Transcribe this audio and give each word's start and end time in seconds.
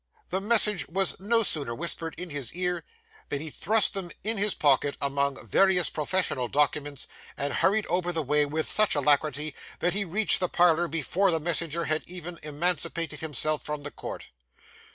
The 0.29 0.41
message 0.41 0.87
was 0.87 1.15
no 1.19 1.43
sooner 1.43 1.75
whispered 1.75 2.15
in 2.17 2.31
his 2.31 2.53
ear 2.55 2.83
than 3.29 3.39
he 3.39 3.51
thrust 3.51 3.93
them 3.93 4.09
in 4.23 4.37
his 4.39 4.55
pocket 4.55 4.97
among 4.99 5.45
various 5.45 5.91
professional 5.91 6.47
documents, 6.47 7.05
and 7.37 7.53
hurried 7.53 7.85
over 7.85 8.11
the 8.11 8.23
way 8.23 8.43
with 8.47 8.67
such 8.67 8.95
alacrity 8.95 9.53
that 9.77 9.93
he 9.93 10.03
reached 10.03 10.39
the 10.39 10.49
parlour 10.49 10.87
before 10.87 11.29
the 11.29 11.39
messenger 11.39 11.83
had 11.83 12.01
even 12.09 12.39
emancipated 12.41 13.19
himself 13.19 13.63
from 13.63 13.83
the 13.83 13.91
court. 13.91 14.29